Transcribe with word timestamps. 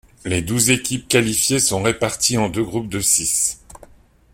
Les 0.25 0.41
douze 0.41 0.71
équipes 0.71 1.07
qualifiées 1.07 1.59
sont 1.59 1.83
réparties 1.83 2.35
en 2.39 2.49
deux 2.49 2.63
groupes 2.63 2.89
de 2.89 2.99
six. 3.01 3.61